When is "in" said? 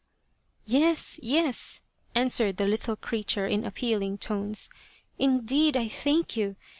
3.45-3.63